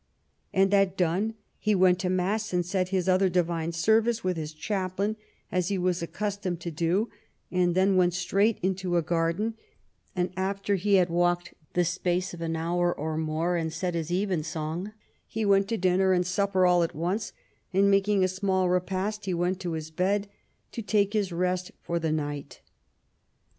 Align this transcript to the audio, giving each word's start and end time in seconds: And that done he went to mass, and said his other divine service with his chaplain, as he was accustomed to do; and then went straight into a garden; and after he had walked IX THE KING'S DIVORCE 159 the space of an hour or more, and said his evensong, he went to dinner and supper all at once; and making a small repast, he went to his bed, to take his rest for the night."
And 0.51 0.71
that 0.71 0.97
done 0.97 1.35
he 1.59 1.75
went 1.75 1.99
to 1.99 2.09
mass, 2.09 2.53
and 2.53 2.65
said 2.65 2.89
his 2.89 3.07
other 3.07 3.29
divine 3.29 3.71
service 3.71 4.23
with 4.23 4.35
his 4.35 4.51
chaplain, 4.51 5.15
as 5.51 5.67
he 5.67 5.77
was 5.77 6.01
accustomed 6.01 6.59
to 6.61 6.71
do; 6.71 7.11
and 7.51 7.75
then 7.75 7.97
went 7.97 8.15
straight 8.15 8.57
into 8.63 8.97
a 8.97 9.03
garden; 9.03 9.53
and 10.15 10.31
after 10.35 10.73
he 10.73 10.95
had 10.95 11.09
walked 11.11 11.49
IX 11.49 11.51
THE 11.51 11.53
KING'S 11.53 11.69
DIVORCE 11.99 12.03
159 12.05 12.17
the 12.17 12.19
space 12.19 12.33
of 12.33 12.41
an 12.41 12.55
hour 12.55 12.99
or 13.11 13.15
more, 13.15 13.55
and 13.55 13.71
said 13.71 13.93
his 13.93 14.09
evensong, 14.11 14.91
he 15.27 15.45
went 15.45 15.67
to 15.67 15.77
dinner 15.77 16.13
and 16.13 16.25
supper 16.25 16.65
all 16.65 16.81
at 16.81 16.95
once; 16.95 17.31
and 17.71 17.91
making 17.91 18.23
a 18.23 18.27
small 18.27 18.69
repast, 18.69 19.25
he 19.25 19.35
went 19.35 19.59
to 19.59 19.73
his 19.73 19.91
bed, 19.91 20.27
to 20.71 20.81
take 20.81 21.13
his 21.13 21.31
rest 21.31 21.69
for 21.83 21.99
the 21.99 22.11
night." 22.11 22.61